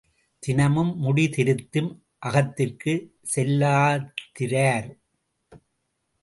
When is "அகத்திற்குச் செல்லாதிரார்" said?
2.25-4.89